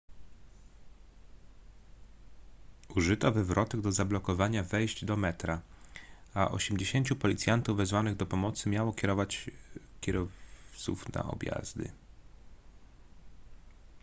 użyto 2.95 3.31
wywrotek 3.31 3.81
do 3.81 3.91
zablokowania 3.91 4.63
wejść 4.63 5.05
do 5.05 5.17
metra 5.17 5.61
a 6.33 6.51
80 6.51 7.09
policjantów 7.17 7.77
wezwanych 7.77 8.15
do 8.15 8.25
pomocy 8.25 8.69
miało 8.69 8.93
kierować 8.93 9.51
kierowców 10.01 11.13
na 11.13 11.23
objazdy 11.23 11.91